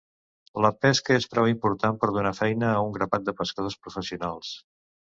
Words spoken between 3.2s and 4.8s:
de pescadors professionals.